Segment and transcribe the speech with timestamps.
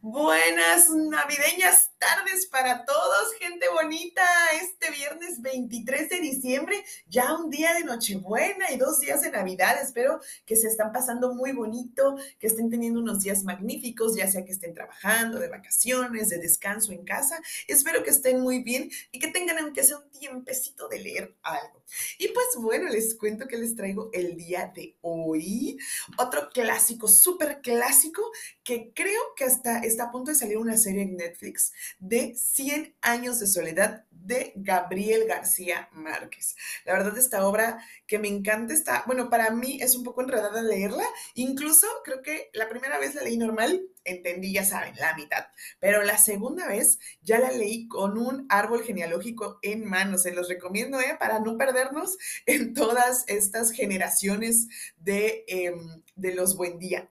[0.00, 4.24] Buenas navideñas tardes para todos, gente bonita.
[4.60, 9.80] Este viernes 23 de diciembre, ya un día de Nochebuena y dos días de Navidad.
[9.80, 14.44] Espero que se están pasando muy bonito, que estén teniendo unos días magníficos, ya sea
[14.44, 17.40] que estén trabajando, de vacaciones, de descanso en casa.
[17.68, 21.84] Espero que estén muy bien y que tengan aunque sea un tiempecito de leer algo.
[22.18, 25.78] Y pues bueno, les cuento que les traigo el día de hoy.
[26.18, 28.22] Otro clásico, súper clásico,
[28.64, 32.96] que creo que hasta está a punto de salir una serie en Netflix de 100
[33.00, 36.54] años de soledad de Gabriel García Márquez.
[36.84, 40.62] La verdad, esta obra que me encanta está, bueno, para mí es un poco enredada
[40.62, 41.04] leerla.
[41.34, 45.46] Incluso creo que la primera vez la leí normal, entendí, ya saben, la mitad.
[45.80, 50.18] Pero la segunda vez ya la leí con un árbol genealógico en mano.
[50.18, 51.16] Se los recomiendo, ¿eh?
[51.18, 57.10] Para no perdernos en todas estas generaciones de, em, de los buen día.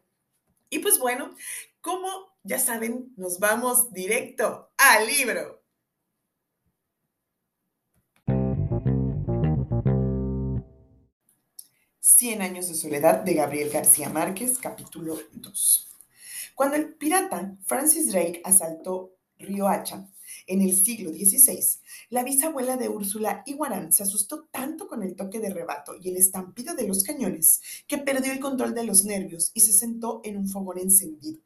[0.70, 1.36] Y pues bueno,
[1.82, 5.62] como ya saben, nos vamos directo al libro.
[12.00, 15.90] 100 años de soledad de Gabriel García Márquez, capítulo 2.
[16.56, 20.08] Cuando el pirata Francis Drake asaltó Río Hacha
[20.46, 21.60] en el siglo XVI,
[22.10, 26.18] la bisabuela de Úrsula Iguarán se asustó tanto con el toque de rebato y el
[26.18, 30.38] estampido de los cañones que perdió el control de los nervios y se sentó en
[30.38, 31.42] un fogón encendido.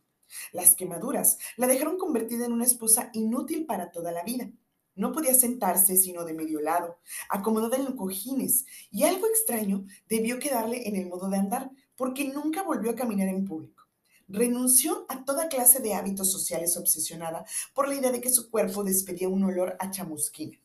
[0.52, 4.50] Las quemaduras la dejaron convertida en una esposa inútil para toda la vida.
[4.96, 10.88] No podía sentarse sino de medio lado, acomodada en cojines, y algo extraño debió quedarle
[10.88, 13.84] en el modo de andar, porque nunca volvió a caminar en público.
[14.28, 18.84] Renunció a toda clase de hábitos sociales obsesionada por la idea de que su cuerpo
[18.84, 20.58] despedía un olor a chamusquina.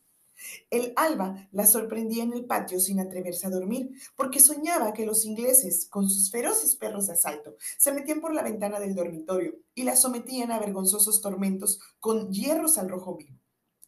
[0.69, 5.25] El alba la sorprendía en el patio sin atreverse a dormir, porque soñaba que los
[5.25, 9.83] ingleses, con sus feroces perros de asalto, se metían por la ventana del dormitorio y
[9.83, 13.37] la sometían a vergonzosos tormentos con hierros al rojo vivo.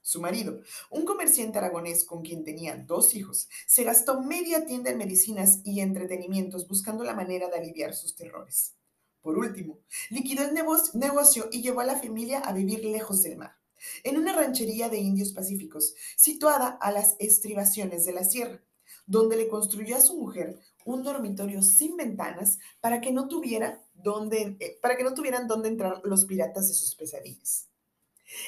[0.02, 0.59] Su marido,
[0.92, 5.80] un comerciante aragonés con quien tenía dos hijos, se gastó media tienda en medicinas y
[5.80, 8.75] entretenimientos buscando la manera de aliviar sus terrores.
[9.22, 13.62] Por último, liquidó el negocio y llevó a la familia a vivir lejos del mar
[14.03, 18.61] en una ranchería de indios pacíficos, situada a las estribaciones de la sierra,
[19.05, 23.83] donde le construyó a su mujer un dormitorio sin ventanas para que no, tuviera
[24.31, 27.69] eh, que no tuvieran dónde entrar los piratas de sus pesadillas.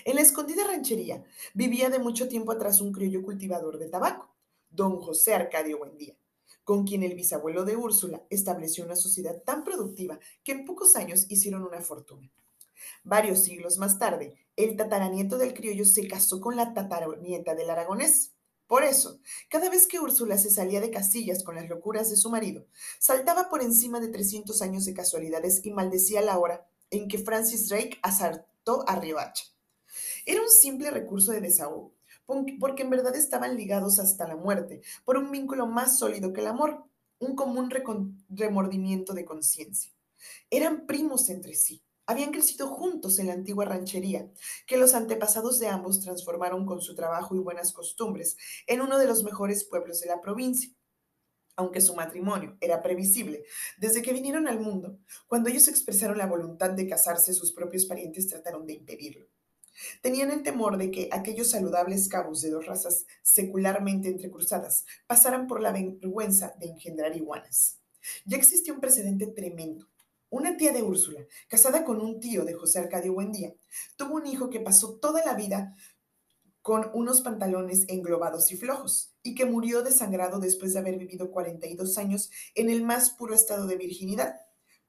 [0.03, 1.23] En la escondida ranchería
[1.53, 4.35] vivía de mucho tiempo atrás un criollo cultivador de tabaco,
[4.69, 6.15] don José Arcadio Buendía,
[6.63, 11.25] con quien el bisabuelo de Úrsula estableció una sociedad tan productiva que en pocos años
[11.29, 12.31] hicieron una fortuna.
[13.03, 18.33] Varios siglos más tarde, el tataranieto del criollo se casó con la tataranieta del aragonés.
[18.67, 19.19] Por eso,
[19.49, 22.65] cada vez que Úrsula se salía de Castillas con las locuras de su marido,
[22.99, 27.69] saltaba por encima de 300 años de casualidades y maldecía la hora en que Francis
[27.69, 29.45] Drake asaltó a Riohacha.
[30.25, 31.93] Era un simple recurso de desahogo,
[32.59, 36.47] porque en verdad estaban ligados hasta la muerte por un vínculo más sólido que el
[36.47, 36.83] amor,
[37.19, 37.71] un común
[38.29, 39.91] remordimiento de conciencia.
[40.49, 44.31] Eran primos entre sí, habían crecido juntos en la antigua ranchería,
[44.67, 49.07] que los antepasados de ambos transformaron con su trabajo y buenas costumbres en uno de
[49.07, 50.71] los mejores pueblos de la provincia.
[51.57, 53.45] Aunque su matrimonio era previsible
[53.77, 58.27] desde que vinieron al mundo, cuando ellos expresaron la voluntad de casarse, sus propios parientes
[58.27, 59.27] trataron de impedirlo.
[60.01, 65.61] Tenían el temor de que aquellos saludables cabos de dos razas secularmente entrecruzadas pasaran por
[65.61, 67.79] la vergüenza de engendrar iguanas.
[68.25, 69.87] Ya existía un precedente tremendo
[70.29, 73.53] una tía de Úrsula, casada con un tío de José Arcadio Buendía,
[73.95, 75.73] tuvo un hijo que pasó toda la vida
[76.61, 81.97] con unos pantalones englobados y flojos, y que murió desangrado después de haber vivido 42
[81.97, 84.35] años en el más puro estado de virginidad,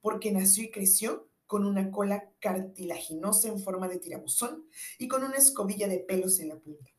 [0.00, 4.66] porque nació y creció con una cola cartilaginosa en forma de tirabuzón
[4.98, 6.95] y con una escobilla de pelos en la punta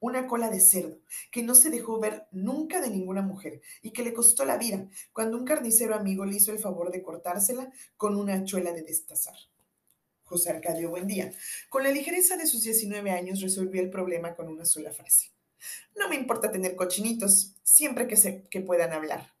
[0.00, 0.98] una cola de cerdo,
[1.30, 4.88] que no se dejó ver nunca de ninguna mujer y que le costó la vida
[5.12, 9.36] cuando un carnicero amigo le hizo el favor de cortársela con una hachuela de destazar.
[10.24, 11.32] José Arcadio Buendía,
[11.68, 15.30] con la ligereza de sus 19 años, resolvió el problema con una sola frase.
[15.96, 19.32] No me importa tener cochinitos, siempre que, se, que puedan hablar.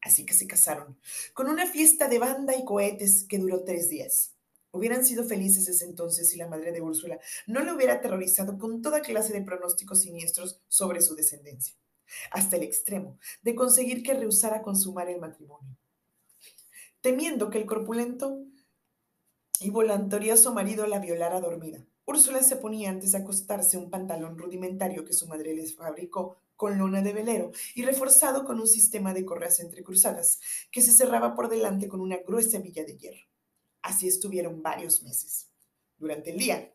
[0.00, 0.98] Así que se casaron,
[1.32, 4.33] con una fiesta de banda y cohetes que duró tres días.
[4.74, 8.82] Hubieran sido felices ese entonces si la madre de Úrsula no le hubiera aterrorizado con
[8.82, 11.76] toda clase de pronósticos siniestros sobre su descendencia,
[12.32, 15.78] hasta el extremo de conseguir que rehusara consumar el matrimonio.
[17.00, 18.42] Temiendo que el corpulento
[19.60, 25.04] y voluntarioso marido la violara dormida, Úrsula se ponía antes de acostarse un pantalón rudimentario
[25.04, 29.24] que su madre les fabricó con lona de velero y reforzado con un sistema de
[29.24, 30.40] correas entrecruzadas
[30.72, 33.33] que se cerraba por delante con una gruesa villa de hierro.
[33.84, 35.50] Así estuvieron varios meses.
[35.98, 36.72] Durante el día,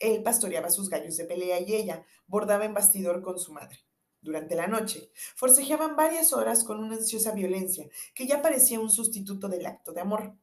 [0.00, 3.78] él pastoreaba sus gallos de pelea y ella bordaba en bastidor con su madre.
[4.22, 9.48] Durante la noche, forcejeaban varias horas con una ansiosa violencia que ya parecía un sustituto
[9.48, 10.34] del acto de amor,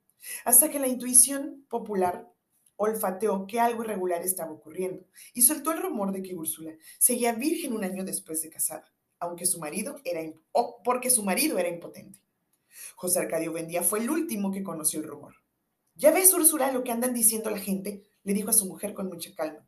[0.46, 2.32] hasta que la intuición popular
[2.76, 7.74] olfateó que algo irregular estaba ocurriendo y soltó el rumor de que Úrsula seguía virgen
[7.74, 10.22] un año después de casada, aunque su marido era
[10.52, 12.20] o porque su marido era impotente.
[12.96, 15.43] José Arcadio Bendía fue el último que conoció el rumor.
[15.96, 19.08] Ya ves, Úrsula, lo que andan diciendo la gente, le dijo a su mujer con
[19.08, 19.68] mucha calma.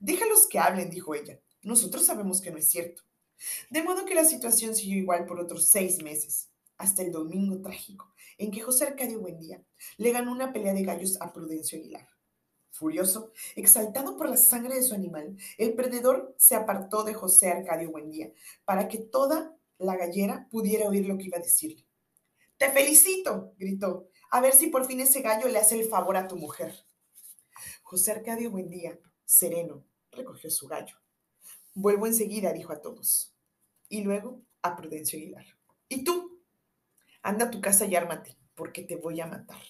[0.00, 1.40] Déjalos que hablen, dijo ella.
[1.62, 3.02] Nosotros sabemos que no es cierto.
[3.70, 8.12] De modo que la situación siguió igual por otros seis meses, hasta el domingo trágico,
[8.38, 9.62] en que José Arcadio Buendía
[9.96, 12.08] le ganó una pelea de gallos a Prudencio Aguilar.
[12.70, 17.90] Furioso, exaltado por la sangre de su animal, el perdedor se apartó de José Arcadio
[17.90, 18.32] Buendía
[18.66, 21.86] para que toda la gallera pudiera oír lo que iba a decirle.
[22.58, 24.08] Te felicito, gritó.
[24.30, 26.74] A ver si por fin ese gallo le hace el favor a tu mujer.
[27.82, 30.96] José Arcadio Buendía, sereno, recogió su gallo.
[31.74, 33.32] Vuelvo enseguida, dijo a todos.
[33.88, 35.46] Y luego a Prudencio Aguilar.
[35.88, 36.40] ¿Y tú?
[37.22, 39.62] Anda a tu casa y ármate, porque te voy a matar.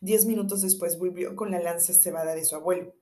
[0.00, 2.94] Diez minutos después volvió con la lanza cebada de su abuelo.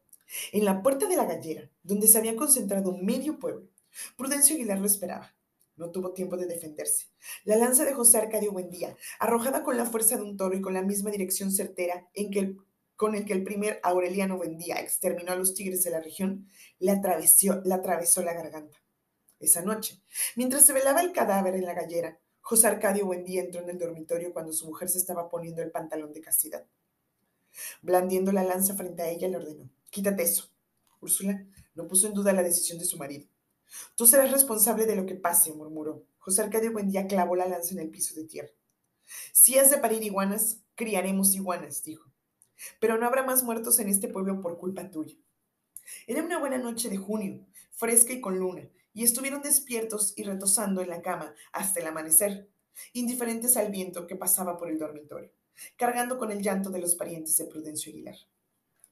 [0.52, 3.68] En la puerta de la gallera, donde se había concentrado medio pueblo,
[4.16, 5.34] Prudencio Aguilar lo esperaba.
[5.80, 7.06] No tuvo tiempo de defenderse.
[7.44, 10.74] La lanza de José Arcadio Buendía, arrojada con la fuerza de un toro y con
[10.74, 12.54] la misma dirección certera en que
[12.96, 16.46] con el que el primer Aureliano Buendía exterminó a los tigres de la región,
[16.80, 18.76] le atravesó, le atravesó la garganta.
[19.38, 20.02] Esa noche,
[20.36, 24.34] mientras se velaba el cadáver en la gallera, José Arcadio Buendía entró en el dormitorio
[24.34, 26.66] cuando su mujer se estaba poniendo el pantalón de castidad.
[27.80, 30.50] Blandiendo la lanza frente a ella, le ordenó, quítate eso.
[31.00, 31.42] Úrsula
[31.74, 33.26] no puso en duda la decisión de su marido.
[33.96, 36.04] Tú serás responsable de lo que pase, murmuró.
[36.18, 38.50] José Arcadio Buendía clavó la lanza en el piso de tierra.
[39.32, 42.10] Si has de parir iguanas, criaremos iguanas, dijo.
[42.78, 45.16] Pero no habrá más muertos en este pueblo por culpa tuya.
[46.06, 50.82] Era una buena noche de junio, fresca y con luna, y estuvieron despiertos y retosando
[50.82, 52.48] en la cama hasta el amanecer,
[52.92, 55.32] indiferentes al viento que pasaba por el dormitorio,
[55.76, 58.16] cargando con el llanto de los parientes de Prudencio Aguilar.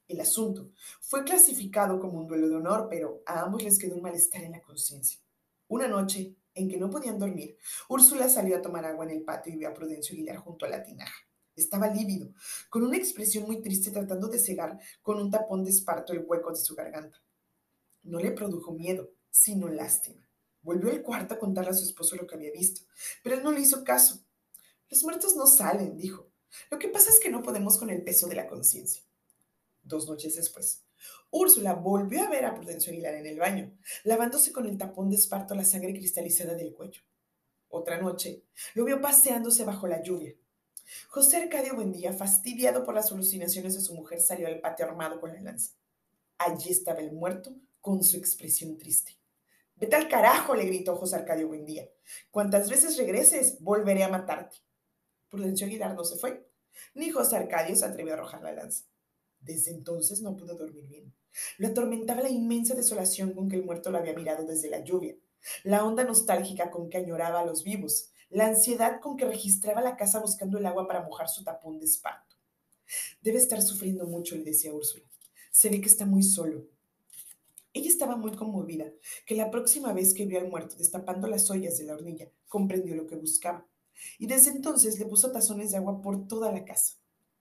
[0.08, 0.72] El asunto
[1.02, 4.52] fue clasificado como un duelo de honor, pero a ambos les quedó un malestar en
[4.52, 5.20] la conciencia.
[5.68, 7.58] Una noche, en que no podían dormir,
[7.90, 10.70] Úrsula salió a tomar agua en el patio y vio a Prudencio Aguilar junto a
[10.70, 11.14] la tinaja.
[11.54, 12.32] Estaba lívido,
[12.70, 16.50] con una expresión muy triste tratando de cegar con un tapón de esparto el hueco
[16.50, 17.22] de su garganta.
[18.02, 20.26] No le produjo miedo, sino lástima.
[20.62, 22.82] Volvió al cuarto a contarle a su esposo lo que había visto,
[23.22, 24.24] pero él no le hizo caso.
[24.88, 26.30] Los muertos no salen, dijo.
[26.70, 29.02] Lo que pasa es que no podemos con el peso de la conciencia.
[29.88, 30.84] Dos noches después,
[31.30, 33.74] Úrsula volvió a ver a Prudencio Aguilar en el baño,
[34.04, 37.00] lavándose con el tapón de esparto la sangre cristalizada del cuello.
[37.68, 38.44] Otra noche,
[38.74, 40.34] lo vio paseándose bajo la lluvia.
[41.08, 45.32] José Arcadio Buendía, fastidiado por las alucinaciones de su mujer, salió al patio armado con
[45.32, 45.72] la lanza.
[46.36, 49.16] Allí estaba el muerto con su expresión triste.
[49.76, 51.88] Vete al carajo, le gritó José Arcadio Buendía.
[52.30, 54.58] Cuantas veces regreses, volveré a matarte.
[55.30, 56.46] Prudencio Aguilar no se fue,
[56.92, 58.84] ni José Arcadio se atrevió a arrojar la lanza.
[59.40, 61.14] Desde entonces no pudo dormir bien.
[61.58, 65.16] Lo atormentaba la inmensa desolación con que el muerto lo había mirado desde la lluvia,
[65.64, 69.96] la onda nostálgica con que añoraba a los vivos, la ansiedad con que registraba la
[69.96, 72.36] casa buscando el agua para mojar su tapón de espanto.
[73.20, 75.04] Debe estar sufriendo mucho, le decía Úrsula.
[75.50, 76.66] Se ve que está muy solo.
[77.72, 78.86] Ella estaba muy conmovida,
[79.26, 82.94] que la próxima vez que vio al muerto destapando las ollas de la hornilla, comprendió
[82.94, 83.66] lo que buscaba.
[84.18, 86.96] Y desde entonces le puso tazones de agua por toda la casa.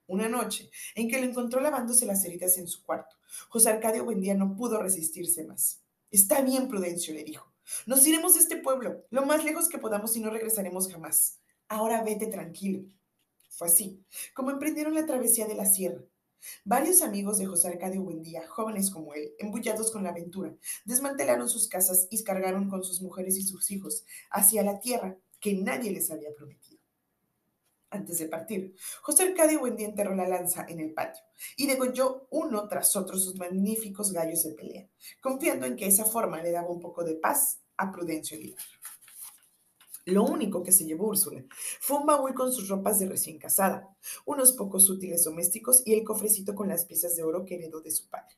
[0.08, 3.14] Una noche, en que lo encontró lavándose las heridas en su cuarto,
[3.48, 5.82] José Arcadio Buendía no pudo resistirse más.
[6.10, 7.52] Está bien, Prudencio, le dijo.
[7.86, 11.38] Nos iremos de este pueblo, lo más lejos que podamos y no regresaremos jamás.
[11.68, 12.84] Ahora vete tranquilo.
[13.50, 16.02] Fue así, como emprendieron la travesía de la sierra,
[16.64, 21.68] Varios amigos de José Arcadio Buendía, jóvenes como él, embullados con la aventura, desmantelaron sus
[21.68, 26.10] casas y cargaron con sus mujeres y sus hijos hacia la tierra que nadie les
[26.10, 26.67] había prometido.
[27.90, 31.22] Antes de partir, José Arcadio Buendía enterró la lanza en el patio
[31.56, 34.88] y degolló uno tras otro sus magníficos gallos de pelea,
[35.20, 38.62] confiando en que esa forma le daba un poco de paz a Prudencio Aguilar.
[40.04, 41.44] Lo único que se llevó Úrsula
[41.80, 46.04] fue un baúl con sus ropas de recién casada, unos pocos útiles domésticos y el
[46.04, 48.36] cofrecito con las piezas de oro que heredó de su padre.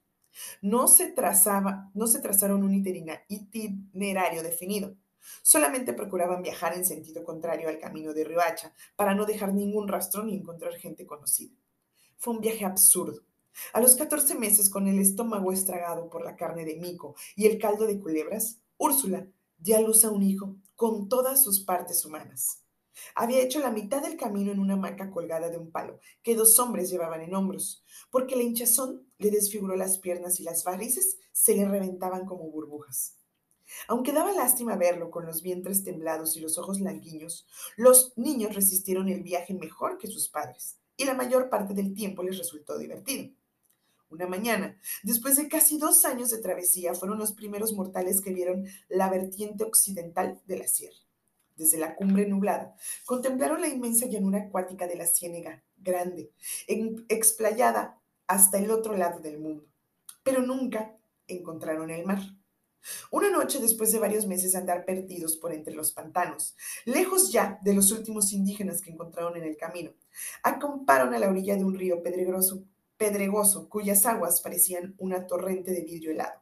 [0.62, 4.96] No se, trazaba, no se trazaron un itinerario definido.
[5.42, 10.24] Solamente procuraban viajar en sentido contrario al camino de Riohacha para no dejar ningún rastro
[10.24, 11.54] ni encontrar gente conocida.
[12.16, 13.22] Fue un viaje absurdo.
[13.72, 17.58] A los 14 meses, con el estómago estragado por la carne de mico y el
[17.58, 19.26] caldo de culebras, Úrsula
[19.58, 22.64] dio a luz a un hijo con todas sus partes humanas.
[23.14, 26.58] Había hecho la mitad del camino en una hamaca colgada de un palo que dos
[26.58, 31.54] hombres llevaban en hombros, porque la hinchazón le desfiguró las piernas y las varices se
[31.54, 33.19] le reventaban como burbujas.
[33.88, 37.46] Aunque daba lástima verlo con los vientres temblados y los ojos languiños,
[37.76, 42.22] los niños resistieron el viaje mejor que sus padres, y la mayor parte del tiempo
[42.22, 43.30] les resultó divertido.
[44.10, 48.66] Una mañana, después de casi dos años de travesía, fueron los primeros mortales que vieron
[48.88, 50.98] la vertiente occidental de la sierra.
[51.54, 52.74] Desde la cumbre nublada,
[53.04, 56.32] contemplaron la inmensa llanura acuática de la Ciénega, grande,
[56.66, 59.64] explayada hasta el otro lado del mundo.
[60.24, 60.96] Pero nunca
[61.28, 62.20] encontraron el mar.
[63.10, 67.74] Una noche, después de varios meses andar perdidos por entre los pantanos, lejos ya de
[67.74, 69.92] los últimos indígenas que encontraron en el camino,
[70.42, 76.10] acamparon a la orilla de un río pedregoso, cuyas aguas parecían una torrente de vidrio
[76.12, 76.40] helado.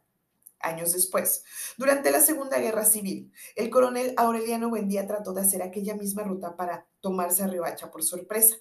[0.60, 1.44] Años después,
[1.76, 6.56] durante la Segunda Guerra Civil, el coronel Aureliano Buendía trató de hacer aquella misma ruta
[6.56, 8.56] para tomarse a Riohacha por sorpresa,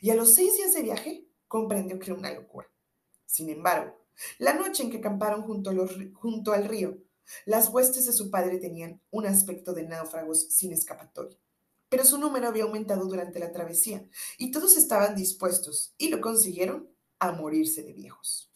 [0.00, 2.66] y a los seis días de viaje comprendió que era una locura.
[3.26, 3.96] Sin embargo,
[4.38, 6.98] la noche en que acamparon junto al río,
[7.44, 11.38] las huestes de su padre tenían un aspecto de náufragos sin escapatoria.
[11.88, 14.04] Pero su número había aumentado durante la travesía
[14.38, 18.50] y todos estaban dispuestos, y lo consiguieron, a morirse de viejos.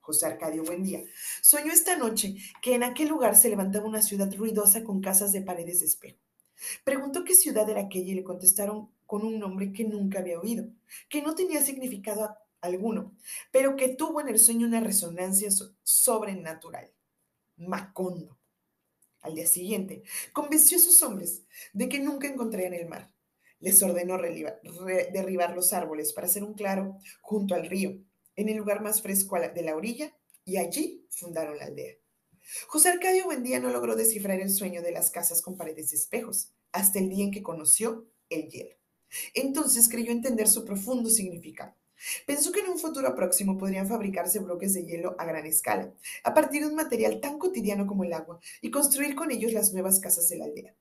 [0.00, 1.02] José Arcadio Buendía
[1.40, 5.40] soñó esta noche que en aquel lugar se levantaba una ciudad ruidosa con casas de
[5.40, 6.18] paredes de espejo.
[6.84, 10.66] Preguntó qué ciudad era aquella y le contestaron con un nombre que nunca había oído,
[11.08, 13.14] que no tenía significado alguno,
[13.50, 15.48] pero que tuvo en el sueño una resonancia
[15.82, 16.90] sobrenatural.
[17.56, 18.38] Macondo.
[19.20, 21.42] Al día siguiente, convenció a sus hombres
[21.72, 23.10] de que nunca encontrarían el mar.
[23.58, 27.98] Les ordenó derribar los árboles para hacer un claro junto al río,
[28.36, 31.94] en el lugar más fresco de la orilla, y allí fundaron la aldea.
[32.68, 36.52] José Arcadio Buendía no logró descifrar el sueño de las casas con paredes de espejos
[36.72, 38.76] hasta el día en que conoció el hielo.
[39.32, 41.74] Entonces creyó entender su profundo significado.
[42.26, 45.92] Pensó que en un futuro próximo podrían fabricarse bloques de hielo a gran escala,
[46.22, 49.72] a partir de un material tan cotidiano como el agua, y construir con ellos las
[49.72, 50.74] nuevas casas de la aldea.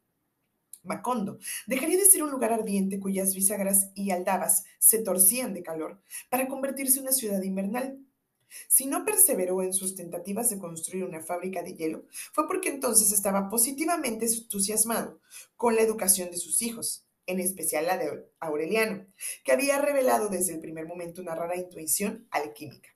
[0.84, 6.02] Macondo dejaría de ser un lugar ardiente cuyas bisagras y aldabas se torcían de calor
[6.30, 8.00] para convertirse en una ciudad invernal.
[8.68, 13.12] Si no perseveró en sus tentativas de construir una fábrica de hielo, fue porque entonces
[13.12, 15.20] estaba positivamente entusiasmado
[15.56, 19.06] con la educación de sus hijos en especial la de Aureliano,
[19.44, 22.90] que había revelado desde el primer momento una rara intuición alquímica.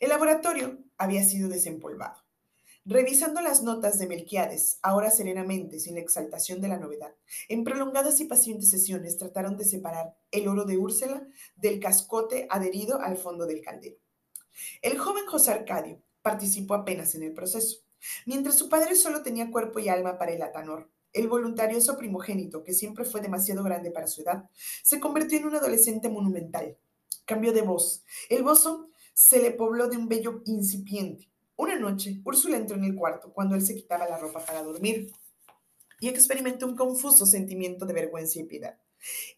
[0.00, 2.22] El laboratorio había sido desempolvado.
[2.84, 7.14] Revisando las notas de Melquiades, ahora serenamente, sin la exaltación de la novedad,
[7.48, 13.00] en prolongadas y pacientes sesiones trataron de separar el oro de Úrsula del cascote adherido
[13.00, 13.98] al fondo del caldero.
[14.82, 17.78] El joven José Arcadio participó apenas en el proceso,
[18.26, 22.72] mientras su padre solo tenía cuerpo y alma para el atanor, el voluntarioso primogénito, que
[22.72, 24.48] siempre fue demasiado grande para su edad,
[24.82, 26.76] se convirtió en un adolescente monumental.
[27.24, 28.04] Cambió de voz.
[28.28, 31.28] El bozo se le pobló de un bello incipiente.
[31.56, 35.12] Una noche, Úrsula entró en el cuarto cuando él se quitaba la ropa para dormir
[36.00, 38.78] y experimentó un confuso sentimiento de vergüenza y piedad.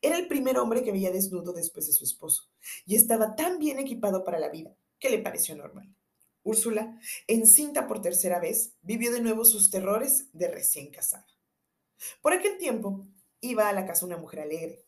[0.00, 2.48] Era el primer hombre que veía desnudo después de su esposo
[2.86, 5.94] y estaba tan bien equipado para la vida que le pareció normal.
[6.42, 11.26] Úrsula, encinta por tercera vez, vivió de nuevo sus terrores de recién casada.
[12.20, 13.06] Por aquel tiempo
[13.40, 14.84] iba a la casa una mujer alegre,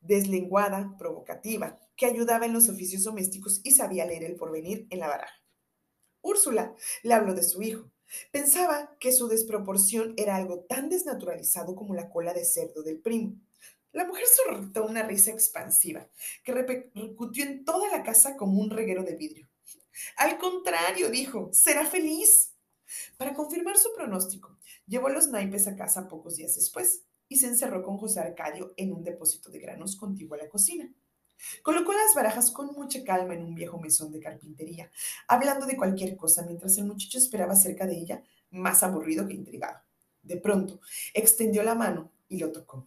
[0.00, 5.08] deslenguada, provocativa, que ayudaba en los oficios domésticos y sabía leer el porvenir en la
[5.08, 5.34] baraja.
[6.20, 7.90] Úrsula le habló de su hijo.
[8.30, 13.36] Pensaba que su desproporción era algo tan desnaturalizado como la cola de cerdo del primo.
[13.92, 16.08] La mujer soltó una risa expansiva
[16.42, 19.48] que repercutió en toda la casa como un reguero de vidrio.
[20.16, 22.50] Al contrario, dijo, será feliz.
[23.16, 24.53] Para confirmar su pronóstico,
[24.86, 28.92] llevó los naipes a casa pocos días después y se encerró con José Arcadio en
[28.92, 30.92] un depósito de granos contiguo a la cocina.
[31.62, 34.90] Colocó las barajas con mucha calma en un viejo mesón de carpintería,
[35.28, 39.80] hablando de cualquier cosa mientras el muchacho esperaba cerca de ella, más aburrido que intrigado.
[40.22, 40.80] De pronto,
[41.12, 42.86] extendió la mano y lo tocó.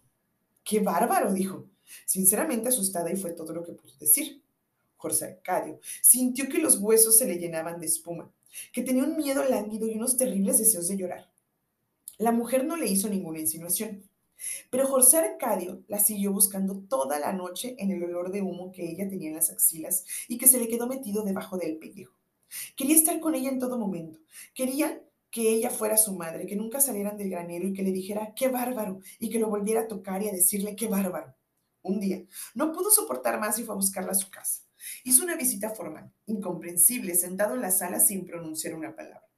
[0.64, 1.32] ¡Qué bárbaro!
[1.32, 1.66] dijo,
[2.06, 4.42] sinceramente asustada y fue todo lo que pudo decir.
[4.96, 8.32] José Arcadio sintió que los huesos se le llenaban de espuma
[8.72, 11.30] que tenía un miedo lánguido y unos terribles deseos de llorar.
[12.18, 14.10] La mujer no le hizo ninguna insinuación,
[14.70, 18.90] pero José Arcadio la siguió buscando toda la noche en el olor de humo que
[18.90, 22.14] ella tenía en las axilas y que se le quedó metido debajo del pellejo.
[22.76, 24.18] Quería estar con ella en todo momento.
[24.52, 28.32] Quería que ella fuera su madre, que nunca salieran del granero y que le dijera
[28.34, 31.36] qué bárbaro y que lo volviera a tocar y a decirle qué bárbaro.
[31.82, 34.62] Un día no pudo soportar más y fue a buscarla a su casa.
[35.04, 39.28] Hizo una visita formal, incomprensible, sentado en la sala sin pronunciar una palabra.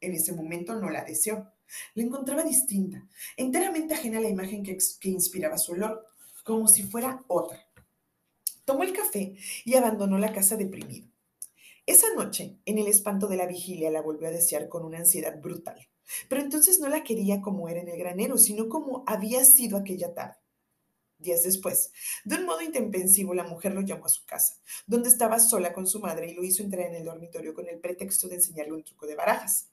[0.00, 1.55] En ese momento no la deseó.
[1.94, 3.06] La encontraba distinta,
[3.36, 6.06] enteramente ajena a la imagen que, inspiraba su olor,
[6.44, 7.66] como si fuera otra.
[8.64, 11.08] Tomó el café y abandonó la casa deprimido.
[11.86, 15.40] Esa noche, en el espanto de la vigilia, la volvió a desear con una ansiedad
[15.40, 15.88] brutal.
[16.28, 20.14] Pero entonces no la quería como era en el granero, sino como había sido aquella
[20.14, 20.36] tarde.
[21.18, 21.92] Días después,
[22.24, 25.86] de un modo intempestivo, la mujer lo llamó a su casa, donde estaba sola con
[25.86, 28.84] su madre y lo hizo entrar en el dormitorio con el pretexto de enseñarle un
[28.84, 29.70] truco de barajas.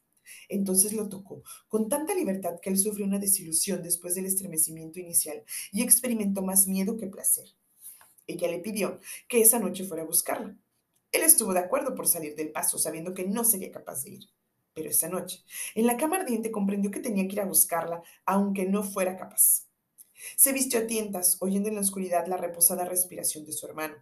[0.50, 5.44] Entonces lo tocó con tanta libertad que él sufrió una desilusión después del estremecimiento inicial
[5.72, 7.46] y experimentó más miedo que placer.
[8.27, 10.58] Ella le pidió que esa noche fuera a buscarla.
[11.12, 14.24] Él estuvo de acuerdo por salir del paso, sabiendo que no sería capaz de ir.
[14.74, 15.44] Pero esa noche,
[15.75, 19.68] en la cama ardiente, comprendió que tenía que ir a buscarla, aunque no fuera capaz.
[20.36, 23.96] Se vistió a tientas, oyendo en la oscuridad la reposada respiración de su hermano,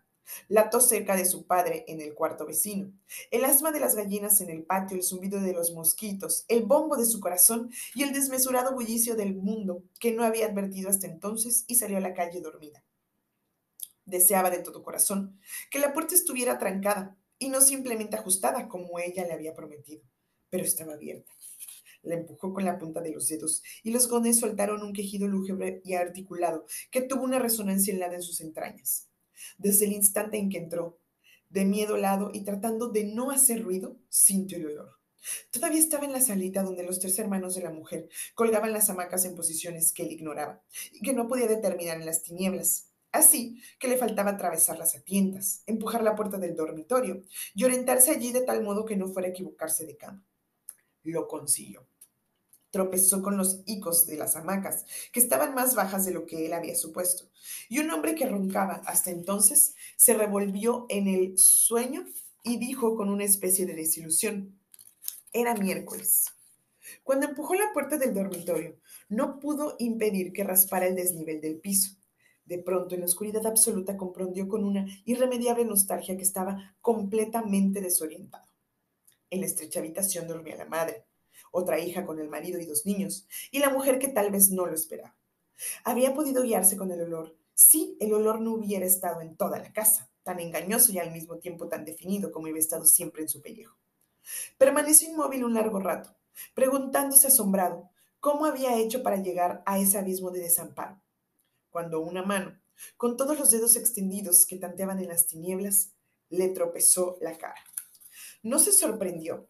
[0.48, 2.94] la tos seca de su padre en el cuarto vecino,
[3.32, 6.98] el asma de las gallinas en el patio, el zumbido de los mosquitos, el bombo
[6.98, 11.66] de su corazón y el desmesurado bullicio del mundo que no había advertido hasta entonces
[11.68, 12.84] y salió a la calle dormida.
[14.06, 19.26] Deseaba de todo corazón que la puerta estuviera trancada y no simplemente ajustada como ella
[19.26, 20.04] le había prometido,
[20.50, 21.32] pero estaba abierta.
[22.04, 25.82] La empujó con la punta de los dedos y los gones soltaron un quejido lúgubre
[25.84, 29.11] y articulado que tuvo una resonancia helada en sus entrañas.
[29.58, 31.00] Desde el instante en que entró,
[31.50, 35.02] de miedo helado y tratando de no hacer ruido, sintió el olor.
[35.52, 39.26] Todavía estaba en la salita donde los tres hermanos de la mujer colgaban las hamacas
[39.26, 42.88] en posiciones que él ignoraba y que no podía determinar en las tinieblas.
[43.12, 47.22] Así que le faltaba atravesar las atientas, empujar la puerta del dormitorio
[47.54, 50.26] y orientarse allí de tal modo que no fuera a equivocarse de cama.
[51.04, 51.86] Lo consiguió.
[52.72, 56.54] Tropezó con los hicos de las hamacas, que estaban más bajas de lo que él
[56.54, 57.26] había supuesto,
[57.70, 62.06] y un hombre que roncaba hasta entonces se revolvió en el sueño
[62.44, 64.58] y dijo con una especie de desilusión,
[65.34, 66.26] era miércoles.
[67.04, 68.78] Cuando empujó la puerta del dormitorio,
[69.10, 71.96] no pudo impedir que raspara el desnivel del piso.
[72.46, 78.46] De pronto, en la oscuridad absoluta, comprendió con una irremediable nostalgia que estaba completamente desorientado.
[79.30, 81.06] En la estrecha habitación dormía la madre,
[81.52, 84.66] otra hija con el marido y dos niños, y la mujer que tal vez no
[84.66, 85.16] lo esperaba.
[85.84, 89.72] Había podido guiarse con el olor si el olor no hubiera estado en toda la
[89.72, 93.42] casa, tan engañoso y al mismo tiempo tan definido como había estado siempre en su
[93.42, 93.78] pellejo.
[94.58, 96.16] Permaneció inmóvil un largo rato,
[96.56, 101.02] preguntándose asombrado cómo había hecho para llegar a ese abismo de desamparo
[101.72, 102.60] cuando una mano,
[102.98, 105.94] con todos los dedos extendidos que tanteaban en las tinieblas,
[106.30, 107.64] le tropezó la cara.
[108.44, 109.50] No se sorprendió,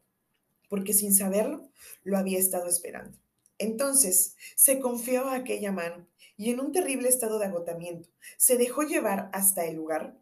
[0.71, 1.67] porque sin saberlo,
[2.01, 3.17] lo había estado esperando.
[3.57, 6.07] Entonces se confió a aquella mano
[6.37, 8.07] y en un terrible estado de agotamiento
[8.37, 10.17] se dejó llevar hasta el lugar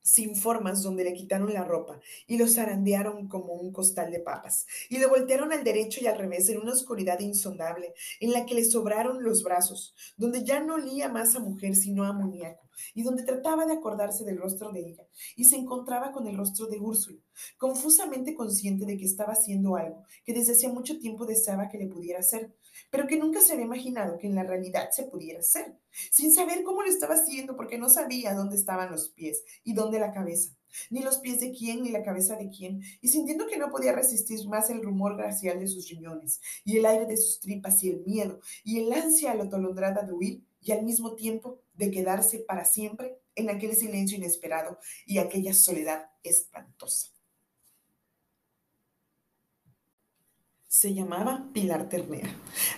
[0.00, 4.64] sin formas donde le quitaron la ropa y lo zarandearon como un costal de papas
[4.88, 8.54] y le voltearon al derecho y al revés en una oscuridad insondable en la que
[8.54, 13.02] le sobraron los brazos, donde ya no olía más a mujer sino a amoníaco y
[13.02, 16.78] donde trataba de acordarse del rostro de ella y se encontraba con el rostro de
[16.78, 17.20] Úrsula,
[17.56, 21.86] confusamente consciente de que estaba haciendo algo que desde hacía mucho tiempo deseaba que le
[21.86, 22.54] pudiera hacer,
[22.90, 25.78] pero que nunca se había imaginado que en la realidad se pudiera hacer,
[26.10, 29.98] sin saber cómo lo estaba haciendo porque no sabía dónde estaban los pies y dónde
[29.98, 30.56] la cabeza,
[30.90, 33.92] ni los pies de quién ni la cabeza de quién, y sintiendo que no podía
[33.92, 37.90] resistir más el rumor glacial de sus riñones, y el aire de sus tripas, y
[37.90, 42.64] el miedo, y el ansia atolondrada de huir, y al mismo tiempo de quedarse para
[42.64, 47.08] siempre en aquel silencio inesperado y aquella soledad espantosa.
[50.66, 52.28] Se llamaba Pilar Ternera.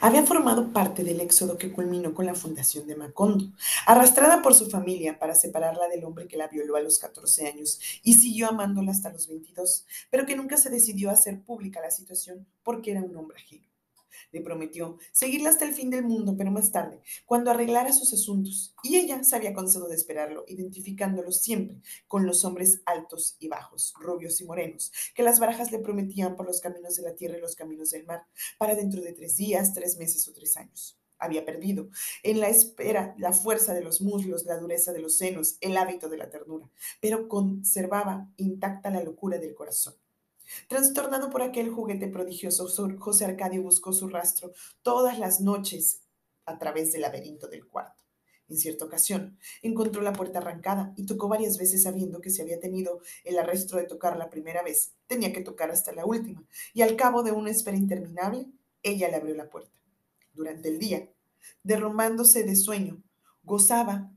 [0.01, 3.53] Había formado parte del éxodo que culminó con la fundación de Macondo,
[3.85, 7.81] arrastrada por su familia para separarla del hombre que la violó a los 14 años
[8.03, 11.91] y siguió amándola hasta los 22, pero que nunca se decidió a hacer pública la
[11.91, 13.70] situación porque era un hombre ajeno.
[14.33, 18.75] Le prometió seguirla hasta el fin del mundo, pero más tarde, cuando arreglara sus asuntos.
[18.83, 23.95] Y ella se había cansado de esperarlo, identificándolo siempre con los hombres altos y bajos,
[23.99, 27.41] rubios y morenos, que las barajas le prometían por los caminos de la tierra y
[27.41, 28.27] los caminos del mar,
[28.59, 31.91] para dentro de tres días, tres meses o tres años había perdido.
[32.23, 36.09] En la espera, la fuerza de los muslos, la dureza de los senos, el hábito
[36.09, 36.69] de la ternura,
[37.01, 39.95] pero conservaba intacta la locura del corazón.
[40.69, 46.03] Trastornado por aquel juguete prodigioso, José Arcadio buscó su rastro todas las noches
[46.45, 48.05] a través del laberinto del cuarto.
[48.49, 52.59] En cierta ocasión, encontró la puerta arrancada y tocó varias veces sabiendo que si había
[52.59, 56.83] tenido el arresto de tocar la primera vez, tenía que tocar hasta la última, y
[56.83, 58.49] al cabo de una espera interminable,
[58.83, 59.71] ella le abrió la puerta.
[60.33, 61.09] Durante el día,
[61.63, 63.01] derrumbándose de sueño,
[63.45, 64.11] gozaba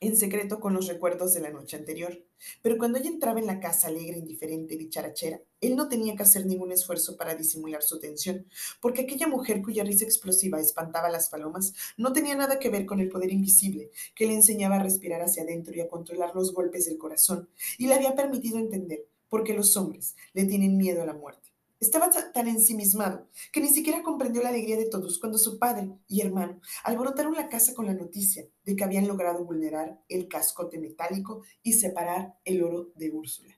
[0.00, 2.22] en secreto con los recuerdos de la noche anterior.
[2.62, 6.22] Pero cuando ella entraba en la casa alegre, indiferente y dicharachera, él no tenía que
[6.22, 8.46] hacer ningún esfuerzo para disimular su tensión,
[8.80, 12.86] porque aquella mujer cuya risa explosiva espantaba a las palomas no tenía nada que ver
[12.86, 16.52] con el poder invisible que le enseñaba a respirar hacia adentro y a controlar los
[16.52, 21.02] golpes del corazón, y le había permitido entender por qué los hombres le tienen miedo
[21.02, 21.45] a la muerte.
[21.78, 26.22] Estaba tan ensimismado que ni siquiera comprendió la alegría de todos cuando su padre y
[26.22, 31.42] hermano alborotaron la casa con la noticia de que habían logrado vulnerar el cascote metálico
[31.62, 33.54] y separar el oro de Úrsula.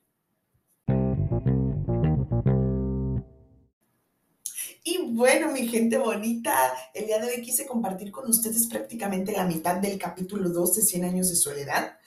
[4.91, 9.45] Y bueno, mi gente bonita, el día de hoy quise compartir con ustedes prácticamente la
[9.45, 11.99] mitad del capítulo 2 de 100 años de soledad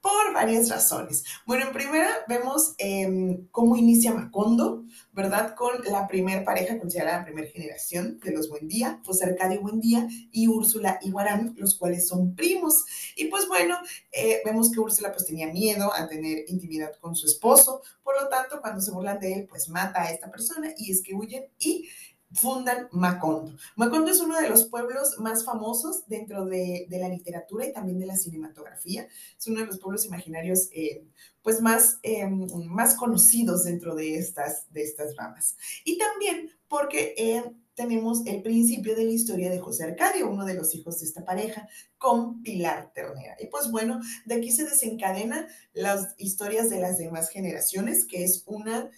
[0.00, 1.24] por varias razones.
[1.46, 5.54] Bueno, en primera vemos em, cómo inicia Macondo, ¿verdad?
[5.54, 10.48] Con la primer pareja considerada la primera generación de los Buendía, José Arcadio Buendía y
[10.48, 12.84] Úrsula Iguarán, los cuales son primos.
[13.16, 13.76] Y pues bueno,
[14.12, 18.28] eh, vemos que Úrsula pues tenía miedo a tener intimidad con su esposo, por lo
[18.28, 21.44] tanto, cuando se burlan de él, pues mata a esta persona y es que huyen
[21.60, 21.88] y
[22.32, 23.56] fundan Macondo.
[23.76, 28.06] Macondo es uno de los pueblos más famosos dentro de, la literatura y también de
[28.06, 29.08] la cinematografía.
[29.36, 31.04] Es uno de los pueblos imaginarios eh,
[31.42, 35.56] pues más, eh, más conocidos dentro de estas, de estas ramas.
[35.84, 37.42] Y también porque eh,
[37.74, 41.24] tenemos el principio de la historia de José Arcadio, uno de los hijos de esta
[41.24, 43.36] pareja, con Pilar Ternera.
[43.40, 48.44] Y pues bueno, de aquí se desencadena las historias de las demás generaciones, que es
[48.46, 48.90] una,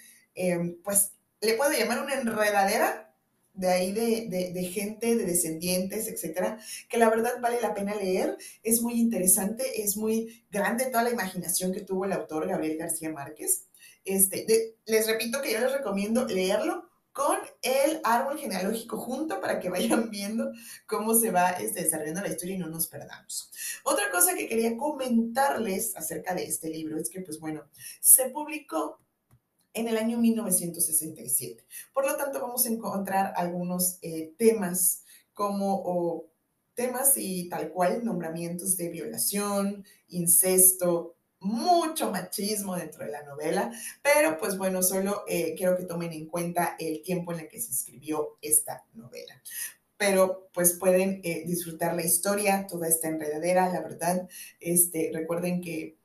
[0.83, 3.12] pues le puedo llamar una enredadera
[3.55, 8.37] de ahí de, gente, de descendientes, etcétera, que la verdad vale la pena leer.
[8.63, 13.11] Es muy interesante, es muy grande toda la imaginación que tuvo el autor Gabriel García
[13.11, 13.67] Márquez.
[14.05, 19.69] Este, les repito que yo les recomiendo leerlo con el árbol genealógico junto para que
[19.69, 20.51] vayan viendo
[20.87, 23.51] cómo se va este, desarrollando la historia y no nos perdamos.
[23.85, 27.65] Otra cosa que quería comentarles acerca de este libro es que, pues bueno,
[28.01, 28.99] se publicó
[29.75, 31.65] en el año 1967.
[31.93, 36.27] Por lo tanto, vamos a encontrar algunos eh, temas como
[36.75, 44.39] temas y tal cual, nombramientos de violación, incesto, mucho machismo dentro de la novela, pero
[44.39, 47.73] pues bueno, solo eh, quiero que tomen en cuenta el tiempo en el que se
[47.73, 49.43] escribió esta novela
[50.03, 54.29] pero pues pueden eh, disfrutar la historia, toda esta enredadera, la verdad.
[54.59, 55.97] Este, recuerden que,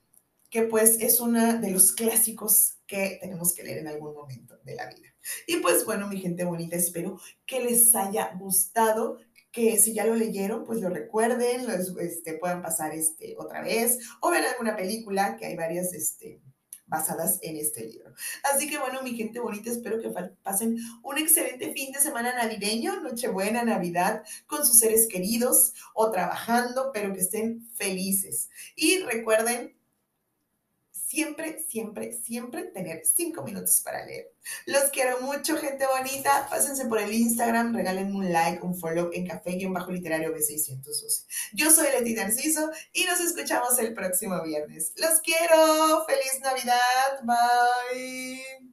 [0.50, 4.76] que pues es uno de los clásicos que tenemos que leer en algún momento de
[4.76, 5.08] la vida.
[5.46, 9.20] Y pues bueno, mi gente bonita, espero que les haya gustado,
[9.52, 11.66] que si ya lo leyeron, pues lo recuerden,
[12.00, 16.42] este, puedan pasar este, otra vez o ver alguna película, que hay varias este,
[16.88, 18.14] basadas en este libro.
[18.44, 20.10] Así que bueno, mi gente bonita, espero que
[20.42, 26.92] pasen un excelente fin de semana navideño, Nochebuena, Navidad, con sus seres queridos o trabajando,
[26.94, 28.50] pero que estén felices.
[28.76, 29.77] Y recuerden
[31.08, 34.34] siempre, siempre, siempre tener cinco minutos para leer.
[34.66, 36.48] Los quiero mucho, gente bonita.
[36.50, 41.26] Pásense por el Instagram, regálenme un like, un follow en café-literario B612.
[41.54, 44.92] Yo soy Leti Narciso y nos escuchamos el próximo viernes.
[44.98, 46.06] Los quiero.
[46.06, 47.24] ¡Feliz Navidad!
[47.24, 48.68] Bye.